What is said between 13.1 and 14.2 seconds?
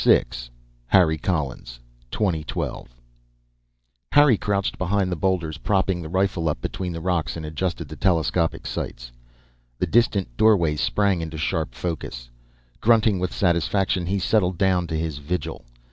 with satisfaction, he